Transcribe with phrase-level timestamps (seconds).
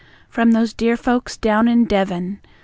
[0.29, 2.39] From those dear folks down in Devon!